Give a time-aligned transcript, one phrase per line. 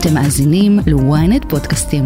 [0.00, 2.04] אתם מאזינים ל-ynet פודקאסטים.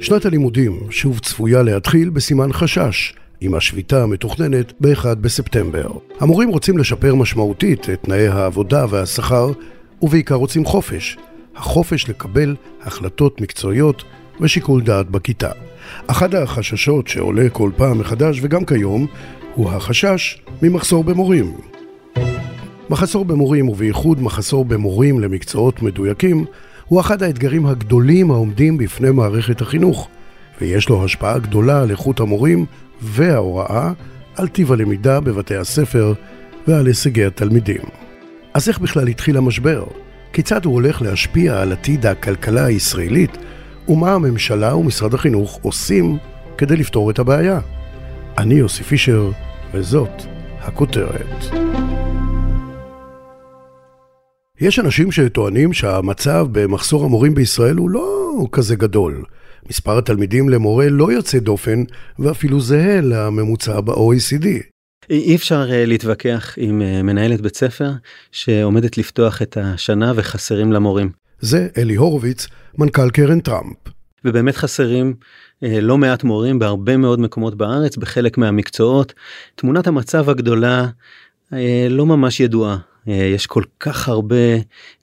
[0.00, 5.88] שנת הלימודים שוב צפויה להתחיל בסימן חשש, עם השביתה המתוכננת ב-1 בספטמבר.
[6.20, 9.52] המורים רוצים לשפר משמעותית את תנאי העבודה והשכר,
[10.02, 11.16] ובעיקר רוצים חופש.
[11.56, 14.04] החופש לקבל החלטות מקצועיות
[14.40, 15.50] ושיקול דעת בכיתה.
[16.06, 19.06] אחד החששות שעולה כל פעם מחדש וגם כיום
[19.54, 21.52] הוא החשש ממחסור במורים.
[22.90, 26.44] מחסור במורים ובייחוד מחסור במורים למקצועות מדויקים
[26.86, 30.08] הוא אחד האתגרים הגדולים העומדים בפני מערכת החינוך
[30.60, 32.66] ויש לו השפעה גדולה על איכות המורים
[33.02, 33.92] וההוראה
[34.36, 36.12] על טיב הלמידה בבתי הספר
[36.68, 37.80] ועל הישגי התלמידים.
[38.54, 39.84] אז איך בכלל התחיל המשבר?
[40.32, 43.38] כיצד הוא הולך להשפיע על עתיד הכלכלה הישראלית
[43.88, 46.18] ומה הממשלה ומשרד החינוך עושים
[46.58, 47.60] כדי לפתור את הבעיה.
[48.38, 49.30] אני יוסי פישר,
[49.74, 50.22] וזאת
[50.58, 51.44] הכותרת.
[54.60, 59.24] יש אנשים שטוענים שהמצב במחסור המורים בישראל הוא לא כזה גדול.
[59.68, 61.84] מספר התלמידים למורה לא יוצא דופן
[62.18, 64.46] ואפילו זהה לממוצע ב-OECD.
[65.10, 67.90] אי אפשר אה, להתווכח עם אה, מנהלת בית ספר
[68.32, 71.10] שעומדת לפתוח את השנה וחסרים למורים.
[71.40, 72.46] זה אלי הורוביץ,
[72.78, 73.76] מנכ"ל קרן טראמפ.
[74.24, 75.14] ובאמת חסרים
[75.62, 79.12] אה, לא מעט מורים בהרבה מאוד מקומות בארץ בחלק מהמקצועות.
[79.54, 80.86] תמונת המצב הגדולה
[81.52, 82.78] אה, לא ממש ידועה.
[83.08, 84.36] אה, יש כל כך הרבה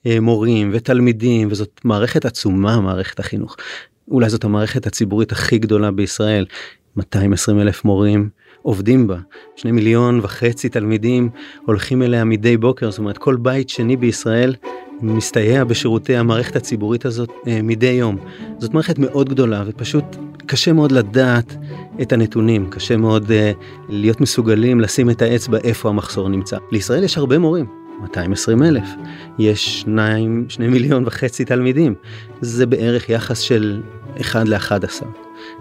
[0.06, 3.56] אה, מורים ותלמידים וזאת מערכת עצומה מערכת החינוך.
[4.10, 6.46] אולי זאת המערכת הציבורית הכי גדולה בישראל.
[6.96, 8.28] 220 אלף מורים
[8.62, 9.18] עובדים בה.
[9.56, 11.30] שני מיליון וחצי תלמידים
[11.66, 14.54] הולכים אליה מדי בוקר, זאת אומרת כל בית שני בישראל
[15.02, 18.16] מסתייע בשירותי המערכת הציבורית הזאת אה, מדי יום.
[18.58, 20.04] זאת מערכת מאוד גדולה ופשוט
[20.46, 21.56] קשה מאוד לדעת
[22.02, 23.52] את הנתונים, קשה מאוד אה,
[23.88, 26.56] להיות מסוגלים לשים את האצבע איפה המחסור נמצא.
[26.72, 27.66] לישראל יש הרבה מורים,
[28.02, 28.88] 220 אלף,
[29.38, 31.94] יש 2, 2 מיליון וחצי תלמידים,
[32.40, 33.82] זה בערך יחס של
[34.20, 35.04] 1 ל-11,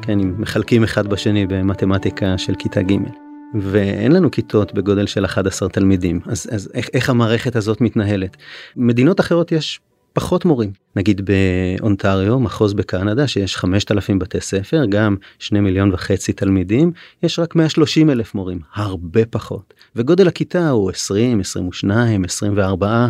[0.01, 3.24] כן, אם מחלקים אחד בשני במתמטיקה של כיתה ג'.
[3.53, 8.37] ואין לנו כיתות בגודל של 11 תלמידים אז, אז איך, איך המערכת הזאת מתנהלת.
[8.75, 9.79] מדינות אחרות יש
[10.15, 16.91] פחות מורים נגיד באונטריו מחוז בקנדה שיש 5,000 בתי ספר גם 2 מיליון וחצי תלמידים
[17.23, 23.07] יש רק 130 אלף מורים הרבה פחות וגודל הכיתה הוא 20 22 24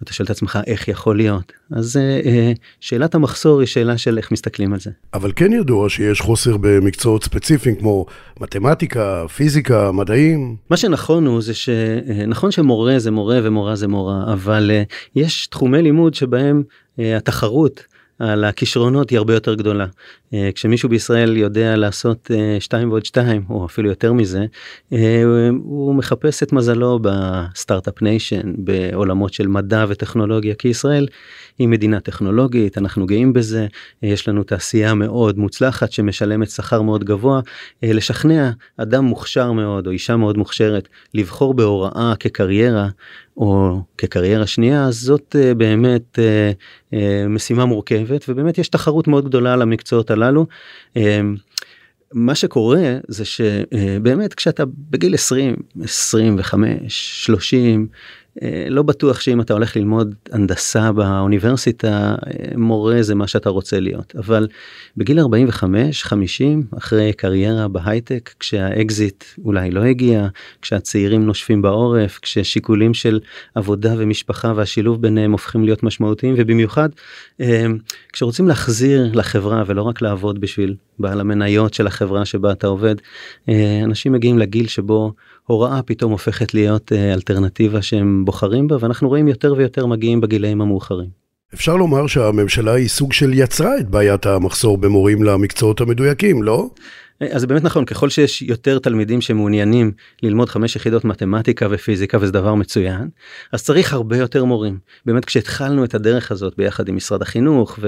[0.00, 4.18] ואתה שואל את עצמך איך יכול להיות אז אה, אה, שאלת המחסור היא שאלה של
[4.18, 4.90] איך מסתכלים על זה.
[5.14, 8.06] אבל כן ידוע שיש חוסר במקצועות ספציפיים כמו
[8.40, 10.56] מתמטיקה פיזיקה מדעים.
[10.70, 14.82] מה שנכון הוא זה שנכון שמורה זה מורה ומורה זה מורה אבל אה,
[15.16, 16.39] יש תחומי לימוד שבהם
[16.98, 17.84] אה, התחרות
[18.18, 19.86] על הכישרונות היא הרבה יותר גדולה.
[20.34, 24.44] אה, כשמישהו בישראל יודע לעשות 2 אה, ועוד 2 או אפילו יותר מזה,
[25.62, 31.06] הוא מחפש את מזלו ב start-up nation, בעולמות של מדע וטכנולוגיה, כי ישראל
[31.58, 33.66] היא מדינה טכנולוגית, אנחנו גאים בזה,
[34.02, 37.40] יש לנו תעשייה מאוד מוצלחת שמשלמת שכר מאוד גבוה.
[37.82, 42.88] לשכנע אדם מוכשר מאוד או אישה מאוד מוכשרת לבחור בהוראה כקריירה
[43.40, 46.18] או כקריירה שנייה, זאת באמת
[47.28, 50.46] משימה מורכבת ובאמת יש תחרות מאוד גדולה על המקצועות הללו.
[52.12, 57.96] מה שקורה זה שבאמת כשאתה בגיל 20, 25, 30 אה,
[58.70, 64.12] לא בטוח שאם אתה הולך ללמוד הנדסה באוניברסיטה אה, מורה זה מה שאתה רוצה להיות.
[64.16, 64.48] אבל
[64.96, 70.28] בגיל 45 50 אחרי קריירה בהייטק כשהאקזיט אולי לא הגיע
[70.62, 73.20] כשהצעירים נושפים בעורף כששיקולים של
[73.54, 76.88] עבודה ומשפחה והשילוב ביניהם הופכים להיות משמעותיים ובמיוחד
[77.40, 77.66] אה,
[78.12, 82.94] כשרוצים להחזיר לחברה ולא רק לעבוד בשביל בעל המניות של החברה שבה אתה עובד
[83.84, 85.12] אנשים מגיעים לגיל שבו
[85.46, 90.60] הוראה פתאום הופכת להיות אה, אלטרנטיבה שהם בוחרים בה ואנחנו רואים יותר ויותר מגיעים בגילאים
[90.60, 91.20] המאוחרים.
[91.54, 96.70] אפשר לומר שהממשלה היא סוג של יצרה את בעיית המחסור במורים למקצועות המדויקים, לא?
[97.20, 102.32] אז זה באמת נכון ככל שיש יותר תלמידים שמעוניינים ללמוד חמש יחידות מתמטיקה ופיזיקה וזה
[102.32, 103.08] דבר מצוין
[103.52, 104.78] אז צריך הרבה יותר מורים.
[105.06, 107.78] באמת כשהתחלנו את הדרך הזאת ביחד עם משרד החינוך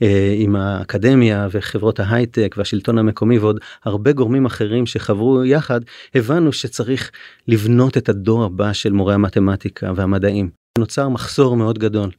[0.00, 5.80] ועם האקדמיה וחברות ההייטק והשלטון המקומי ועוד הרבה גורמים אחרים שחברו יחד
[6.14, 7.10] הבנו שצריך
[7.48, 10.62] לבנות את הדור הבא של מורי המתמטיקה והמדעים.
[10.78, 12.10] נוצר מחסור מאוד גדול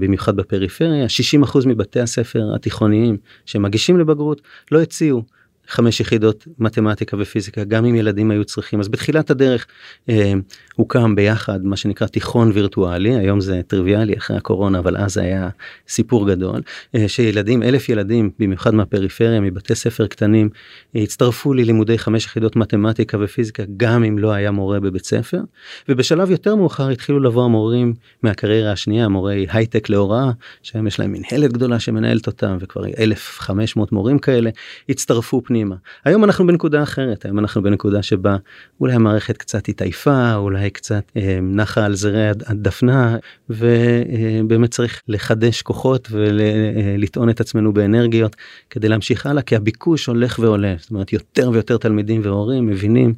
[0.00, 1.06] במיוחד בפריפריה.
[1.44, 3.16] 60% מבתי הספר התיכוניים
[3.46, 4.40] שמגישים לבגרות
[4.72, 5.22] לא הציעו
[5.68, 8.80] חמש יחידות מתמטיקה ופיזיקה גם אם ילדים היו צריכים.
[8.80, 9.66] אז בתחילת הדרך
[10.08, 10.32] אה,
[10.76, 15.48] הוקם ביחד מה שנקרא תיכון וירטואלי היום זה טריוויאלי אחרי הקורונה אבל אז היה
[15.88, 16.62] סיפור גדול
[16.94, 20.48] אה, שילדים אלף ילדים במיוחד מהפריפריה מבתי ספר קטנים
[20.96, 25.40] אה, הצטרפו ללימודי חמש יחידות מתמטיקה ופיזיקה גם אם לא היה מורה בבית ספר.
[25.88, 30.30] ובשלב יותר מאוחר התחילו לבוא המורים מהקריירה השנייה מורי הייטק להוראה
[30.62, 34.50] שהיום יש להם מנהלת גדולה שמנהלת אותם וכבר 1500 מורים כאלה
[34.88, 35.57] הצטרפו פנימה
[36.04, 38.36] היום אנחנו בנקודה אחרת היום אנחנו בנקודה שבה
[38.80, 43.16] אולי המערכת קצת התעייפה אולי קצת אה, נחה על זרי הדפנה
[43.50, 48.36] ובאמת צריך לחדש כוחות ולטעון את עצמנו באנרגיות
[48.70, 50.74] כדי להמשיך הלאה כי הביקוש הולך ועולה.
[50.78, 53.14] זאת אומרת יותר ויותר תלמידים והורים מבינים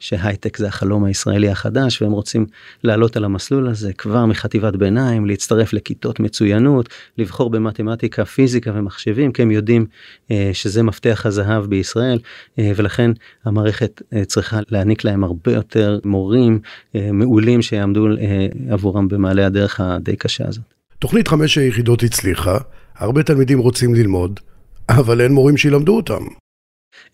[0.00, 2.46] שהייטק זה החלום הישראלי החדש והם רוצים
[2.84, 6.88] לעלות על המסלול הזה כבר מחטיבת ביניים להצטרף לכיתות מצוינות
[7.18, 9.86] לבחור במתמטיקה פיזיקה ומחשבים כי הם יודעים
[10.30, 12.18] אה, שזה מפתח הזהב בישראל
[12.58, 13.10] אה, ולכן
[13.44, 16.58] המערכת אה, צריכה להעניק להם הרבה יותר מורים
[16.94, 20.64] אה, מעולים שיעמדו אה, עבורם במעלה הדרך הדי קשה הזאת.
[20.98, 22.58] תוכנית חמש היחידות הצליחה
[22.96, 24.40] הרבה תלמידים רוצים ללמוד
[24.88, 26.39] אבל אין מורים שילמדו אותם.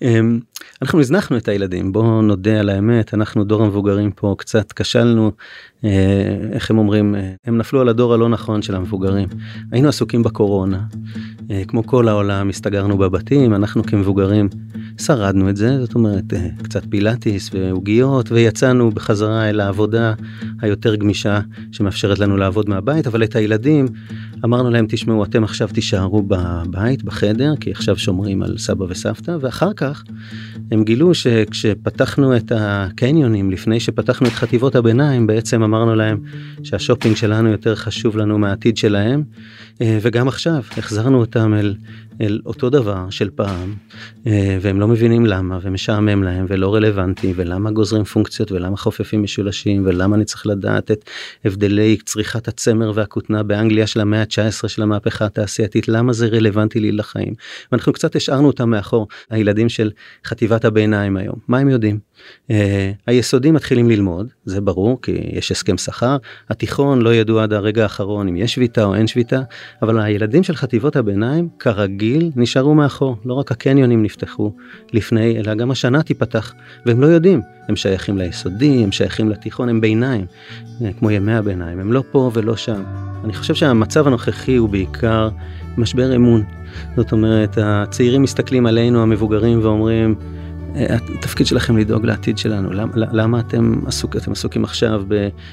[0.03, 0.41] אמ,
[0.83, 5.33] אנחנו הזנחנו את הילדים בואו נודה על האמת אנחנו דור המבוגרים פה קצת כשלנו
[5.85, 9.29] אה, איך הם אומרים אה, הם נפלו על הדור הלא נכון של המבוגרים.
[9.73, 10.83] היינו עסוקים בקורונה
[11.51, 14.49] אה, כמו כל העולם הסתגרנו בבתים אנחנו כמבוגרים
[15.01, 16.25] שרדנו את זה זאת אומרת
[16.63, 20.15] קצת פילאטיס ועוגיות ויצאנו בחזרה אל העבודה
[20.61, 21.41] היותר גמישה
[21.73, 23.87] שמאפשרת לנו לעבוד מהבית אבל את הילדים
[24.45, 29.37] אמרנו להם תשמעו אתם עכשיו תישארו בבית בחדר כי עכשיו שומרים על סבא וסבתא.
[29.41, 30.05] ואחר כך
[30.71, 36.19] הם גילו שכשפתחנו את הקניונים לפני שפתחנו את חטיבות הביניים בעצם אמרנו להם
[36.63, 39.23] שהשופינג שלנו יותר חשוב לנו מהעתיד שלהם
[39.81, 41.75] אה, וגם עכשיו החזרנו אותם אל,
[42.21, 43.75] אל אותו דבר של פעם
[44.27, 49.83] אה, והם לא מבינים למה ומשעמם להם ולא רלוונטי ולמה גוזרים פונקציות ולמה חופפים משולשים
[49.87, 51.05] ולמה אני צריך לדעת את
[51.45, 55.89] הבדלי צריכת הצמר והכותנה באנגליה של המאה ה-19 של המהפכה התעשייתית?
[55.89, 57.35] למה זה רלוונטי לי לחיים?
[57.73, 59.91] ואנחנו קצת השארנו אותם מאחור הילדים של
[60.25, 61.37] חטיבת הביניים היום.
[61.49, 61.99] מה הם יודעים?
[62.49, 62.53] Uh,
[63.07, 66.17] היסודים מתחילים ללמוד זה ברור כי יש הסכם שכר.
[66.51, 69.41] התיכון לא ידעו עד הרגע האחרון אם יש שביתה או אין שביתה
[69.83, 73.17] אבל הילדים של חטיבות הביניים כרגיל נשארו מאחור.
[73.25, 74.53] לא רק הקניונים נפתחו
[74.93, 76.55] לפני אלא גם השנה תיפתח
[76.87, 77.41] והם לא יודעים.
[77.69, 80.27] הם שייכים ליסודי הם שייכים לתיכון הם ביניים.
[80.85, 82.83] אה, כמו ימי הביניים הם לא פה ולא שם.
[83.25, 85.29] אני חושב שהמצב הנוכחי הוא בעיקר
[85.79, 86.45] משבר אמון.
[86.97, 90.15] זאת אומרת הצעירים מסתכלים עלינו המבוגרים ואומרים
[90.77, 92.73] התפקיד שלכם לדאוג לעתיד שלנו.
[92.73, 95.03] למה, למה אתם, עסוק, אתם עסוקים עכשיו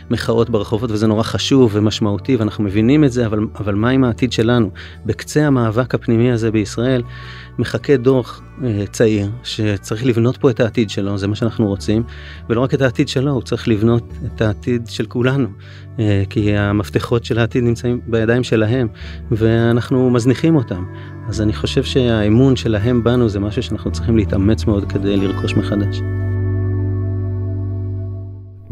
[0.10, 4.32] במחאות ברחובות וזה נורא חשוב ומשמעותי ואנחנו מבינים את זה אבל, אבל מה עם העתיד
[4.32, 4.70] שלנו?
[5.06, 7.04] בקצה המאבק הפנימי הזה בישראל
[7.60, 12.04] מחכה דוח אה, צעיר שצריך לבנות פה את העתיד שלו זה מה שאנחנו רוצים
[12.50, 15.48] ולא רק את העתיד שלו הוא צריך לבנות את העתיד של כולנו
[16.00, 18.88] אה, כי המפתחות של העתיד נמצאים בידיים שלהם
[19.32, 20.86] ואנחנו מזניחים אותם
[21.28, 26.23] אז אני חושב שהאמון שלהם בנו זה משהו שאנחנו צריכים להתאמץ מאוד כדי לרכוש מחדש.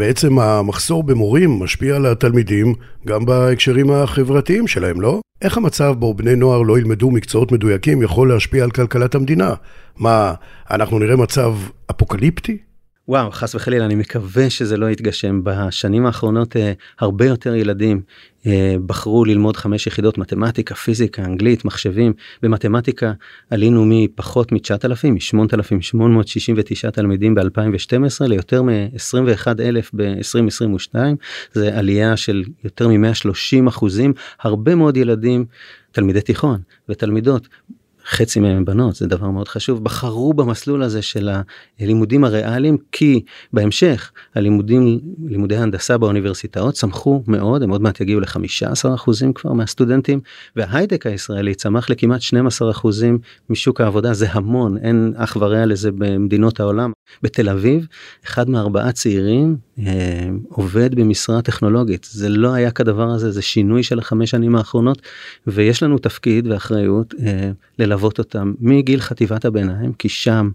[0.01, 2.73] בעצם המחסור במורים משפיע על התלמידים
[3.07, 5.19] גם בהקשרים החברתיים שלהם, לא?
[5.41, 9.53] איך המצב בו בני נוער לא ילמדו מקצועות מדויקים יכול להשפיע על כלכלת המדינה?
[9.97, 10.33] מה,
[10.71, 11.55] אנחנו נראה מצב
[11.91, 12.57] אפוקליפטי?
[13.07, 15.41] וואו חס וחלילה אני מקווה שזה לא יתגשם.
[15.43, 18.01] בשנים האחרונות אה, הרבה יותר ילדים
[18.45, 22.13] אה, בחרו ללמוד חמש יחידות מתמטיקה פיזיקה אנגלית מחשבים.
[22.41, 23.13] במתמטיקה
[23.49, 30.95] עלינו מפחות מ-9,000 מ-8,869 תלמידים ב-2012 ליותר מ-21 אלף ב-2022
[31.53, 34.13] זה עלייה של יותר מ-130 אחוזים.
[34.41, 35.45] הרבה מאוד ילדים
[35.91, 37.47] תלמידי תיכון ותלמידות
[38.09, 39.83] חצי מהם בנות זה דבר מאוד חשוב.
[39.83, 41.29] בחרו במסלול הזה של
[41.79, 48.95] הלימודים הריאליים כי בהמשך הלימודים לימודי הנדסה באוניברסיטאות צמחו מאוד הם עוד מעט יגיעו ל-15
[48.95, 50.19] אחוזים כבר מהסטודנטים
[50.55, 56.59] וההייטק הישראלי צמח לכמעט 12 אחוזים משוק העבודה זה המון אין אח ורע לזה במדינות
[56.59, 56.91] העולם
[57.23, 57.87] בתל אביב
[58.25, 62.07] אחד מארבעה צעירים אה, עובד במשרה טכנולוגית.
[62.11, 65.01] זה לא היה כדבר הזה זה שינוי של החמש שנים האחרונות
[65.47, 70.49] ויש לנו תפקיד ואחריות אה, ללוות אותם מגיל חטיבת הביניים כי שם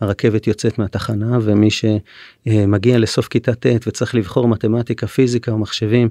[0.00, 6.08] הרכבת יוצאת מהתחנה ומי שמגיע לסוף כיתה ט' וצריך לבחור מתמטיקה פיזיקה או מחשבים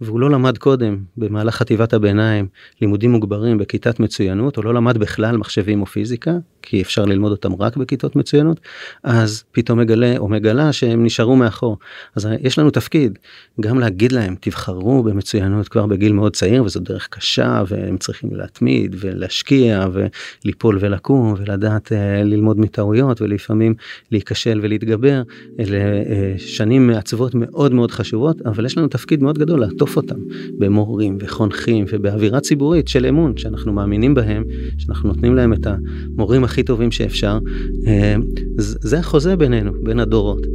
[0.00, 2.46] והוא לא למד קודם במהלך חטיבת הביניים
[2.80, 6.32] לימודים מוגברים בכיתת מצוינות או לא למד בכלל מחשבים או פיזיקה
[6.66, 8.60] כי אפשר ללמוד אותם רק בכיתות מצוינות,
[9.04, 11.78] אז פתאום מגלה או מגלה שהם נשארו מאחור.
[12.16, 13.18] אז יש לנו תפקיד
[13.60, 18.96] גם להגיד להם תבחרו במצוינות כבר בגיל מאוד צעיר וזו דרך קשה והם צריכים להתמיד
[18.98, 23.74] ולהשקיע וליפול ולקום ולדעת אה, ללמוד מטעויות ולפעמים
[24.12, 25.22] להיכשל ולהתגבר.
[25.60, 30.18] אלה אה, שנים מעצבות מאוד מאוד חשובות אבל יש לנו תפקיד מאוד גדול לעטוף אותם
[30.58, 34.44] במורים וחונכים ובאווירה ציבורית של אמון שאנחנו מאמינים בהם
[34.78, 37.38] שאנחנו נותנים להם את המורים הכי טובים שאפשר.
[37.86, 38.14] אה,
[38.58, 40.46] זה החוזה בינינו בין הדורות.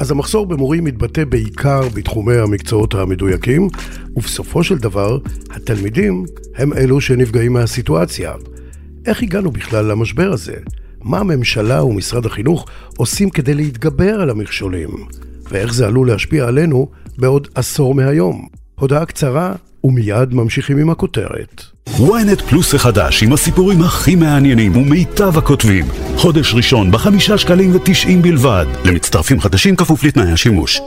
[0.00, 3.68] אז המחסור במורים מתבטא בעיקר בתחומי המקצועות המדויקים,
[4.16, 5.18] ובסופו של דבר,
[5.50, 6.24] התלמידים
[6.56, 8.32] הם אלו שנפגעים מהסיטואציה.
[9.06, 10.54] איך הגענו בכלל למשבר הזה?
[11.02, 14.90] מה הממשלה ומשרד החינוך עושים כדי להתגבר על המכשולים?
[15.50, 18.48] ואיך זה עלול להשפיע עלינו בעוד עשור מהיום?
[18.74, 21.71] הודעה קצרה ומיד ממשיכים עם הכותרת.
[21.88, 25.84] Ynet פלוס החדש עם הסיפורים הכי מעניינים ומיטב הכותבים.
[26.16, 28.66] חודש ראשון בחמישה שקלים ותשעים בלבד.
[28.84, 30.80] למצטרפים חדשים כפוף לתנאי השימוש.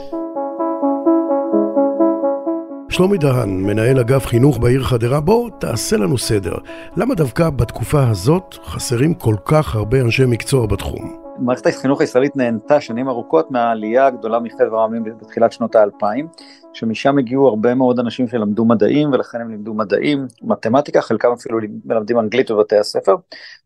[2.88, 6.54] שלומי דהן, מנהל אגף חינוך בעיר חדרה, בוא תעשה לנו סדר.
[6.96, 11.26] למה דווקא בתקופה הזאת חסרים כל כך הרבה אנשי מקצוע בתחום?
[11.38, 16.28] מערכת החינוך הישראלית נהנתה שנים ארוכות מהעלייה הגדולה מחבר העמים בתחילת שנות האלפיים,
[16.72, 22.18] שמשם הגיעו הרבה מאוד אנשים שלמדו מדעים ולכן הם לימדו מדעים, מתמטיקה, חלקם אפילו מלמדים
[22.18, 23.14] אנגלית בבתי הספר.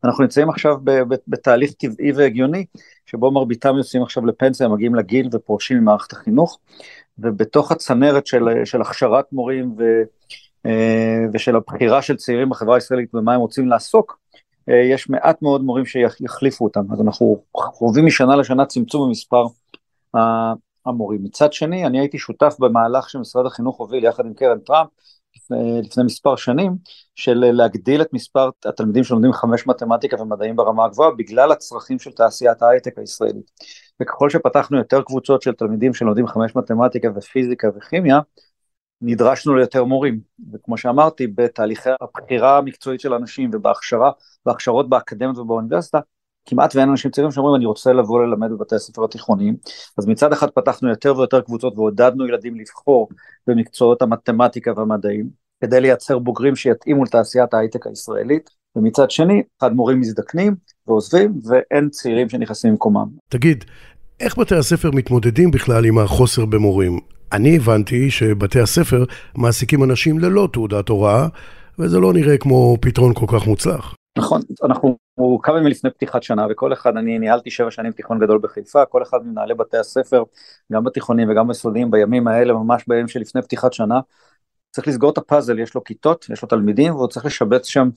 [0.05, 0.77] אנחנו נמצאים עכשיו
[1.29, 2.65] בתהליך טבעי והגיוני,
[3.07, 6.59] שבו מרביתם יוצאים עכשיו לפנסיה, מגיעים לגיל ופורשים ממערכת החינוך,
[7.23, 9.83] ובתוך הצנרת של, של הכשרת מורים ו,
[10.67, 14.19] אה, ושל הבחירה של צעירים בחברה הישראלית במה הם רוצים לעסוק,
[14.69, 19.45] אה, יש מעט מאוד מורים שיחליפו אותם, אז אנחנו חווים משנה לשנה צמצום במספר
[20.87, 21.25] המורים.
[21.25, 24.89] מצד שני, אני הייתי שותף במהלך שמשרד החינוך הוביל יחד עם קרן טראמפ
[25.37, 26.77] לפני, לפני מספר שנים,
[27.15, 32.63] של להגדיל את מספר התלמידים שלומדים חמש מתמטיקה ומדעים ברמה הגבוהה, בגלל הצרכים של תעשיית
[32.63, 33.51] ההייטק הישראלית.
[34.03, 38.21] וככל שפתחנו יותר קבוצות של תלמידים שלומדים חמש מתמטיקה ופיזיקה וכימיה,
[39.03, 40.21] נדרשנו ליותר מורים,
[40.53, 44.11] וכמו שאמרתי, בתהליכי הבחירה המקצועית של אנשים ובהכשרה,
[44.47, 46.01] בהכשרות באקדמיות ובאוניברסיטה,
[46.47, 49.57] כמעט ואין אנשים צעירים שאומרים אני רוצה לבוא ללמד בבתי הספר התיכוניים,
[49.99, 53.09] אז מצד אחד פתחנו יותר ויותר קבוצות ועודדנו ילדים לבחור
[53.47, 55.31] במקצועות המתמטיקה והמדעים,
[55.61, 60.57] כדי לייצר בוגרים שיתאימו לתעשיית ההייטק הישראלית, ומצד שני, אחד מורים מזדקנים
[60.91, 63.07] ועוזבים, ואין צעירים שנכנסים במקומם.
[63.29, 63.65] תגיד,
[64.21, 66.99] איך בתי הספר מתמודדים בכלל עם החוסר במורים?
[67.33, 69.05] אני הבנתי שבתי הספר
[69.37, 71.27] מעסיקים אנשים ללא תעודת הוראה,
[71.79, 73.95] וזה לא נראה כמו פתרון כל כך מוצלח.
[74.19, 74.97] נכון, אנחנו
[75.43, 79.03] כמה ימים לפני פתיחת שנה, וכל אחד, אני ניהלתי שבע שנים תיכון גדול בחיפה, כל
[79.03, 80.23] אחד מנהלי בתי הספר,
[80.73, 84.01] גם בתיכונים וגם ביסודיים, בימים האלה, ממש בימים שלפני פתיחת שנה,
[84.71, 87.89] צריך לסגור את הפאזל, יש לו כיתות, יש לו תלמידים, והוא צריך לשבץ שם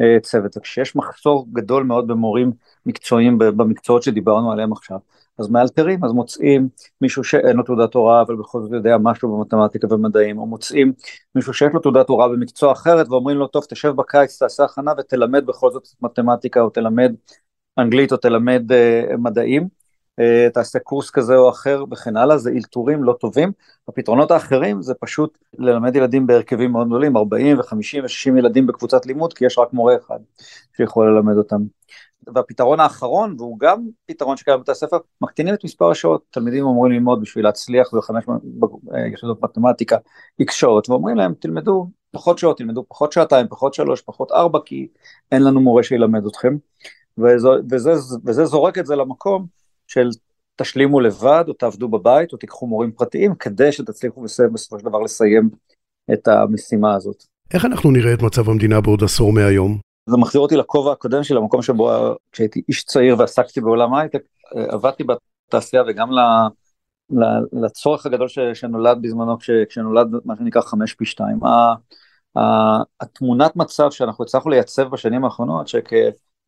[0.00, 0.56] אה, צוות.
[0.56, 2.52] וכשיש מחסור גדול מאוד במורים
[2.86, 4.98] מקצועיים במקצועות שדיברנו עליהם עכשיו,
[5.38, 6.68] אז מאלתרים, אז מוצאים
[7.00, 10.92] מישהו שאין לו תעודת הוראה אבל בכל זאת יודע משהו במתמטיקה ומדעים, או מוצאים
[11.34, 15.46] מישהו שיש לו תעודת הוראה במקצוע אחרת ואומרים לו טוב תשב בקיץ תעשה הכנה ותלמד
[15.46, 17.12] בכל זאת מתמטיקה או תלמד
[17.78, 19.68] אנגלית או תלמד uh, מדעים,
[20.54, 23.52] תעשה קורס כזה או אחר וכן הלאה, זה אלתורים לא טובים,
[23.88, 29.32] הפתרונות האחרים זה פשוט ללמד ילדים בהרכבים מאוד גדולים, 40 ו-50 ו-60 ילדים בקבוצת לימוד
[29.32, 30.18] כי יש רק מורה אחד
[30.76, 31.62] שיכול ללמד אותם.
[32.34, 37.20] והפתרון האחרון, והוא גם פתרון שקיים בבתי הספר, מקטינים את מספר השעות, תלמידים אמורים ללמוד
[37.20, 38.24] בשביל להצליח בחמש
[39.12, 39.96] יחידות מתמטיקה
[40.40, 44.88] איקס שעות, ואומרים להם תלמדו פחות שעות, תלמדו פחות שעתיים, פחות שלוש, פחות ארבע, כי
[45.32, 46.56] אין לנו מורה שילמד אתכם,
[47.18, 47.92] וזה, וזה,
[48.24, 49.57] וזה זורק את זה למקום
[49.88, 50.08] של
[50.56, 55.50] תשלימו לבד, או תעבדו בבית, או תיקחו מורים פרטיים, כדי שתצליחו בסופו של דבר לסיים
[56.12, 57.24] את המשימה הזאת.
[57.54, 59.78] איך אנחנו נראה את מצב המדינה בעוד עשור מהיום?
[60.06, 61.90] זה מחזיר אותי לכובע הקודם שלי, למקום שבו
[62.32, 64.22] כשהייתי איש צעיר ועסקתי בעולם ההייטק,
[64.56, 66.08] אה, עבדתי בתעשייה וגם
[67.52, 71.38] לצורך הגדול ש, שנולד בזמנו כש, כשנולד מה שנקרא חמש פי שתיים.
[73.00, 75.68] התמונת מצב שאנחנו הצלחנו לייצב בשנים האחרונות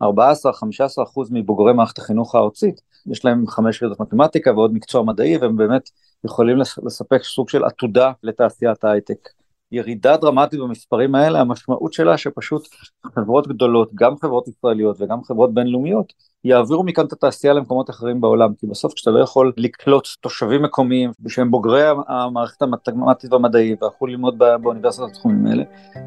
[0.03, 5.91] שכ-14-15% מבוגרי מערכת החינוך הארצית יש להם חמש יחידות מתמטיקה ועוד מקצוע מדעי והם באמת
[6.25, 9.29] יכולים לספק סוג של עתודה לתעשיית ההייטק.
[9.73, 12.69] ירידה דרמטית במספרים האלה, המשמעות שלה שפשוט
[13.15, 16.13] חברות גדולות, גם חברות ישראליות וגם חברות בינלאומיות,
[16.45, 21.11] יעבירו מכאן את התעשייה למקומות אחרים בעולם, כי בסוף כשאתה לא יכול לקלוט תושבים מקומיים
[21.29, 25.63] שהם בוגרי המערכת המתמטית והמדעית והלכו ללמוד באוניברסיטת התחומים האלה,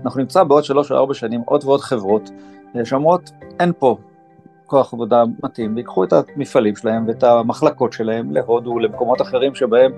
[0.06, 2.30] אנחנו נמצא בעוד שלוש או ארבע שנים עוד ועוד חברות
[2.84, 3.98] שאומרות אין פה
[4.66, 9.92] כוח עבודה מתאים, ויקחו את המפעלים שלהם ואת המחלקות שלהם להודו, למקומות אחרים שבהם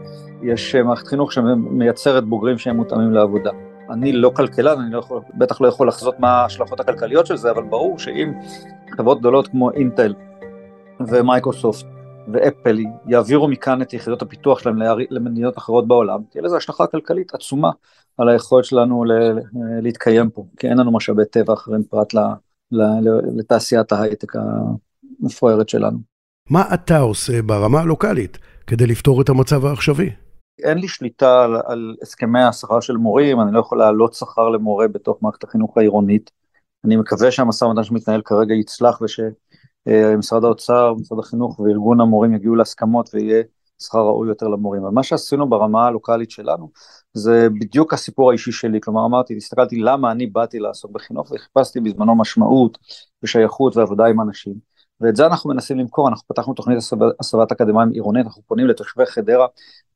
[0.44, 3.52] יש מערכת חינוך שמייצרת בוגרים שהם מותאמים לעבודה.
[3.90, 7.52] אני לא כלכלן, אני לא יכול, בטח לא יכול לחזות מה ההשלכות הכלכליות של זה,
[7.52, 8.34] אבל ברור שאם
[8.98, 10.14] חברות גדולות כמו אינטל
[11.08, 11.86] ומייקרוסופט
[12.34, 12.78] ואפל
[13.08, 14.80] יעבירו מכאן את יחידות הפיתוח שלהם
[15.10, 17.72] למדינות אחרות בעולם, תהיה לזה השלכה כלכלית עצומה
[18.18, 19.04] על היכולת שלנו
[19.82, 22.14] להתקיים פה, כי אין לנו משאבי טבע אחרים פרט
[23.38, 24.34] לתעשיית ההייטק
[25.22, 25.98] המפוארת שלנו.
[26.50, 30.10] מה אתה עושה ברמה הלוקאלית כדי לפתור את המצב העכשווי?
[30.64, 34.88] אין לי שליטה על, על הסכמי השכר של מורים, אני לא יכול להעלות שכר למורה
[34.88, 36.32] בתוך מערכת החינוך העירונית.
[36.86, 43.10] אני מקווה שהמשא ומתן שמתנהל כרגע יצלח ושמשרד האוצר, משרד החינוך וארגון המורים יגיעו להסכמות
[43.14, 43.44] ויהיה
[43.80, 44.84] שכר ראוי יותר למורים.
[44.84, 46.70] אבל מה שעשינו ברמה הלוקאלית שלנו
[47.14, 52.16] זה בדיוק הסיפור האישי שלי, כלומר אמרתי, הסתכלתי למה אני באתי לעסוק בחינוך וחיפשתי בזמנו
[52.16, 52.78] משמעות
[53.24, 54.76] ושייכות ועבודה עם אנשים.
[55.02, 56.78] ואת זה אנחנו מנסים למכור, אנחנו פתחנו תוכנית
[57.20, 59.48] הסבת אקדמאים עירונית, אנחנו פונים לתושבי חדרה,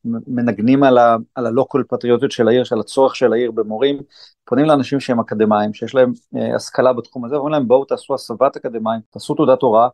[0.05, 0.97] מנגנים על,
[1.35, 3.99] על הלוקל פטריוטיות של העיר, של הצורך של העיר במורים,
[4.45, 8.55] פונים לאנשים שהם אקדמאים, שיש להם אה, השכלה בתחום הזה, ואומרים להם בואו תעשו הסבת
[8.55, 9.87] אקדמאים, תעשו תעודת הוראה,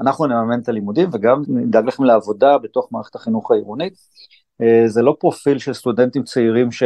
[0.00, 3.94] אנחנו נממן את הלימודים וגם נדאג לכם לעבודה בתוך מערכת החינוך העירונית.
[4.62, 6.82] אה, זה לא פרופיל של סטודנטים צעירים ש...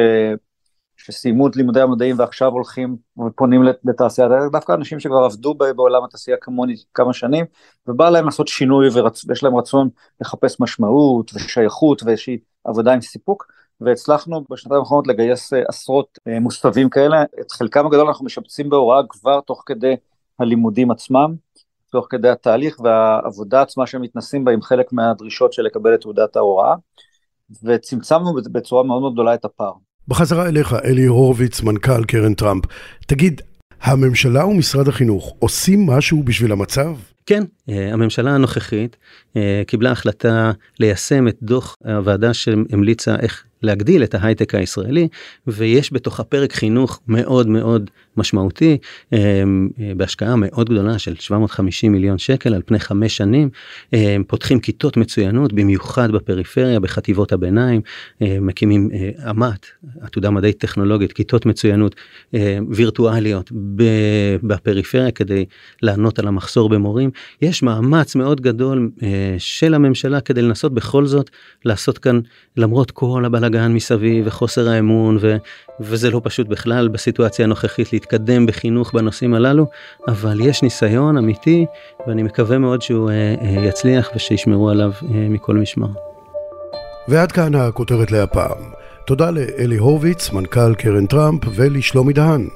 [0.96, 6.74] שסיימו את לימודי המדעים ועכשיו הולכים ופונים לתעשייה, דווקא אנשים שכבר עבדו בעולם התעשייה כמוני
[6.94, 7.44] כמה שנים,
[7.86, 8.88] ובא להם לעשות שינוי
[9.28, 9.88] ויש להם רצון
[10.20, 13.46] לחפש משמעות ושייכות ואיזושהי עבודה עם סיפוק,
[13.80, 19.02] והצלחנו בשנתיים האחרונות לגייס אה, עשרות אה, מוסתבים כאלה, את חלקם הגדול אנחנו משפצים בהוראה
[19.08, 19.96] כבר תוך כדי
[20.38, 21.34] הלימודים עצמם,
[21.96, 26.36] תוך כדי התהליך והעבודה עצמה שהם מתנסים בה עם חלק מהדרישות של לקבל את תעודת
[26.36, 26.74] ההוראה,
[27.64, 29.72] וצמצמנו בצורה מאוד מאוד גדולה את הפער.
[30.08, 32.64] בחזרה אליך, אלי הורוביץ, מנכ"ל קרן טראמפ.
[33.06, 33.40] תגיד,
[33.82, 36.96] הממשלה ומשרד החינוך עושים משהו בשביל המצב?
[37.26, 38.96] כן, אה, הממשלה הנוכחית
[39.36, 45.08] אה, קיבלה החלטה ליישם את דוח הוועדה שהמליצה איך להגדיל את ההייטק הישראלי
[45.46, 48.78] ויש בתוך הפרק חינוך מאוד מאוד משמעותי
[49.12, 49.42] אה,
[49.96, 53.50] בהשקעה מאוד גדולה של 750 מיליון שקל על פני חמש שנים.
[54.26, 57.80] פותחים כיתות מצוינות במיוחד בפריפריה בחטיבות הביניים.
[58.20, 58.90] מקימים
[59.30, 59.66] אמת
[60.00, 61.94] עתודה מדעית טכנולוגית כיתות מצוינות
[62.70, 63.52] וירטואליות
[64.42, 65.44] בפריפריה כדי
[65.82, 67.10] לענות על המחסור במורים.
[67.42, 68.90] יש מאמץ מאוד גדול
[69.38, 71.30] של הממשלה כדי לנסות בכל זאת
[71.64, 72.20] לעשות כאן
[72.56, 75.36] למרות כל הבלגן מסביב וחוסר האמון ו,
[75.80, 79.66] וזה לא פשוט בכלל בסיטואציה הנוכחית להתקדם בחינוך בנושאים הללו
[80.08, 81.66] אבל יש ניסיון אמיתי
[82.06, 85.88] ואני מקווה מאוד שהוא אה, אה, יצליח ושישמרו עליו אה, מכל משמר.
[87.08, 88.58] ועד כאן הכותרת להפעם.
[89.06, 92.48] תודה לאלי הורוביץ, מנכ"ל קרן טראמפ, ולשלומי דהן.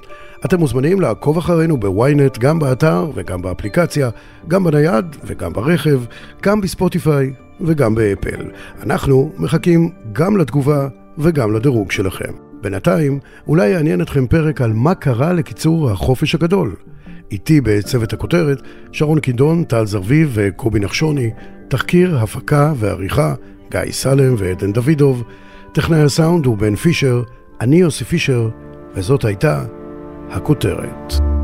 [0.45, 4.11] אתם מוזמנים לעקוב אחרינו בוויינט גם באתר וגם באפליקציה,
[4.49, 6.01] גם בנייד וגם ברכב,
[6.43, 8.51] גם בספוטיפיי וגם באפל.
[8.83, 12.50] אנחנו מחכים גם לתגובה וגם לדירוג שלכם.
[12.63, 16.75] בינתיים, אולי יעניין אתכם פרק על מה קרה לקיצור החופש הגדול.
[17.31, 21.31] איתי בצוות הכותרת, שרון קידון, טל זרביב וקובי נחשוני,
[21.69, 23.35] תחקיר, הפקה ועריכה,
[23.71, 25.23] גיא סלם ועדן דוידוב,
[25.73, 27.23] טכנאי הסאונד הוא בן פישר,
[27.61, 28.49] אני יוסי פישר,
[28.95, 29.65] וזאת הייתה
[30.31, 31.40] הכותרת.